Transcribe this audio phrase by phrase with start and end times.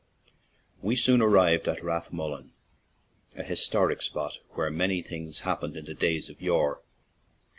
[0.81, 2.53] We soon arrived at Rathmullen,
[3.37, 6.81] a his toric spot where many things happened in the days of yore.